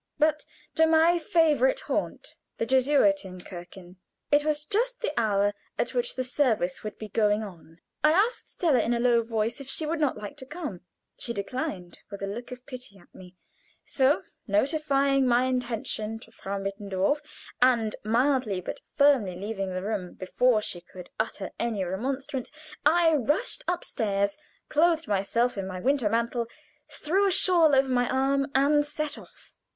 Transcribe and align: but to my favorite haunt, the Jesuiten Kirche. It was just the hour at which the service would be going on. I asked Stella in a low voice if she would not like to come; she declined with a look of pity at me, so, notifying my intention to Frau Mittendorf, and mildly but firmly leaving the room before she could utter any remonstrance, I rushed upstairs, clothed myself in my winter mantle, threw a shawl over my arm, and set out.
but 0.17 0.43
to 0.73 0.87
my 0.87 1.19
favorite 1.19 1.81
haunt, 1.81 2.35
the 2.57 2.65
Jesuiten 2.65 3.39
Kirche. 3.39 3.95
It 4.31 4.43
was 4.43 4.65
just 4.65 4.99
the 4.99 5.13
hour 5.15 5.53
at 5.77 5.93
which 5.93 6.15
the 6.15 6.23
service 6.23 6.83
would 6.83 6.97
be 6.97 7.09
going 7.09 7.43
on. 7.43 7.79
I 8.03 8.11
asked 8.13 8.49
Stella 8.49 8.79
in 8.79 8.95
a 8.95 8.99
low 8.99 9.21
voice 9.21 9.61
if 9.61 9.69
she 9.69 9.85
would 9.85 9.99
not 9.99 10.17
like 10.17 10.37
to 10.37 10.45
come; 10.47 10.81
she 11.19 11.33
declined 11.33 11.99
with 12.09 12.23
a 12.23 12.25
look 12.25 12.51
of 12.51 12.65
pity 12.65 12.97
at 12.97 13.13
me, 13.13 13.35
so, 13.85 14.23
notifying 14.47 15.27
my 15.27 15.43
intention 15.43 16.17
to 16.21 16.31
Frau 16.31 16.57
Mittendorf, 16.57 17.21
and 17.61 17.95
mildly 18.03 18.59
but 18.59 18.79
firmly 18.91 19.35
leaving 19.35 19.69
the 19.71 19.83
room 19.83 20.13
before 20.15 20.63
she 20.63 20.81
could 20.81 21.11
utter 21.19 21.51
any 21.59 21.83
remonstrance, 21.83 22.49
I 22.87 23.13
rushed 23.13 23.63
upstairs, 23.67 24.35
clothed 24.67 25.07
myself 25.07 25.59
in 25.59 25.67
my 25.67 25.79
winter 25.79 26.09
mantle, 26.09 26.47
threw 26.89 27.27
a 27.27 27.31
shawl 27.31 27.75
over 27.75 27.87
my 27.89 28.09
arm, 28.09 28.47
and 28.55 28.83
set 28.83 29.19
out. 29.19 29.27